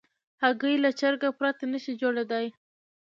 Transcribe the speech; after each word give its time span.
هګۍ 0.43 0.75
له 0.83 0.89
چرګه 0.99 1.29
پرته 1.37 1.63
نشي 1.71 1.93
جوړېدای. 2.01 2.45